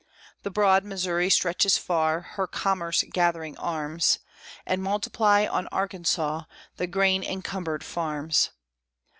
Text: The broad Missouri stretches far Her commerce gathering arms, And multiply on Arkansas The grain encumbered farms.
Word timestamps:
The 0.41 0.49
broad 0.49 0.83
Missouri 0.83 1.29
stretches 1.29 1.77
far 1.77 2.21
Her 2.21 2.47
commerce 2.47 3.03
gathering 3.13 3.55
arms, 3.59 4.17
And 4.65 4.81
multiply 4.81 5.45
on 5.45 5.67
Arkansas 5.67 6.45
The 6.77 6.87
grain 6.87 7.21
encumbered 7.23 7.83
farms. 7.83 8.49